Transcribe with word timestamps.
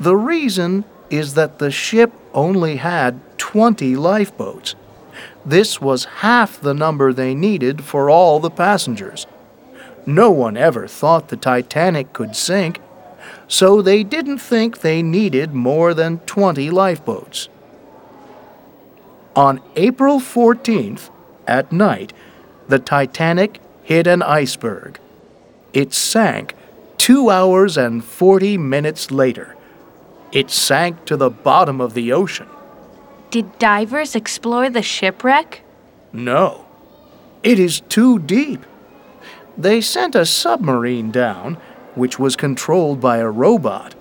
The 0.00 0.16
reason 0.16 0.86
is 1.08 1.34
that 1.34 1.60
the 1.60 1.70
ship 1.70 2.12
only 2.32 2.78
had 2.78 3.20
20 3.38 3.94
lifeboats. 3.94 4.74
This 5.46 5.80
was 5.80 6.16
half 6.26 6.60
the 6.60 6.74
number 6.74 7.12
they 7.12 7.32
needed 7.32 7.84
for 7.84 8.10
all 8.10 8.40
the 8.40 8.50
passengers. 8.50 9.28
No 10.04 10.32
one 10.32 10.56
ever 10.56 10.88
thought 10.88 11.28
the 11.28 11.36
Titanic 11.36 12.12
could 12.12 12.34
sink, 12.34 12.80
so 13.46 13.80
they 13.80 14.02
didn't 14.02 14.38
think 14.38 14.80
they 14.80 15.00
needed 15.00 15.54
more 15.54 15.94
than 15.94 16.18
20 16.26 16.70
lifeboats. 16.70 17.48
On 19.36 19.60
April 19.76 20.18
14th, 20.18 21.10
at 21.46 21.72
night, 21.72 22.12
the 22.68 22.78
Titanic 22.78 23.60
hit 23.82 24.06
an 24.06 24.22
iceberg. 24.22 24.98
It 25.72 25.92
sank 25.92 26.54
two 26.96 27.30
hours 27.30 27.76
and 27.76 28.04
40 28.04 28.56
minutes 28.58 29.10
later. 29.10 29.56
It 30.32 30.50
sank 30.50 31.04
to 31.06 31.16
the 31.16 31.30
bottom 31.30 31.80
of 31.80 31.94
the 31.94 32.12
ocean. 32.12 32.48
Did 33.30 33.58
divers 33.58 34.14
explore 34.14 34.70
the 34.70 34.82
shipwreck? 34.82 35.62
No, 36.12 36.66
it 37.42 37.58
is 37.58 37.80
too 37.80 38.18
deep. 38.18 38.64
They 39.58 39.80
sent 39.80 40.14
a 40.14 40.26
submarine 40.26 41.10
down, 41.10 41.58
which 41.94 42.18
was 42.18 42.36
controlled 42.36 43.00
by 43.00 43.18
a 43.18 43.28
robot. 43.28 43.94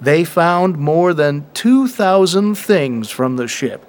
They 0.00 0.24
found 0.24 0.78
more 0.78 1.14
than 1.14 1.46
2,000 1.54 2.54
things 2.54 3.10
from 3.10 3.36
the 3.36 3.48
ship, 3.48 3.84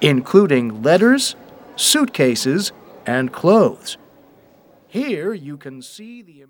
including 0.00 0.82
letters, 0.82 1.36
suitcases, 1.76 2.72
and 3.06 3.32
clothes. 3.32 3.98
Here 4.86 5.34
you 5.34 5.56
can 5.56 5.82
see 5.82 6.22
the 6.22 6.40